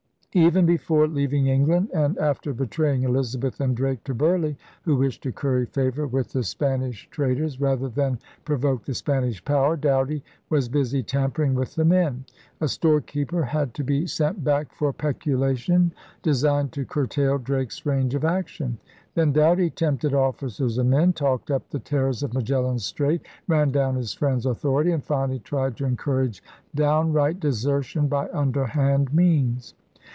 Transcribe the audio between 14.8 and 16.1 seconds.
peculation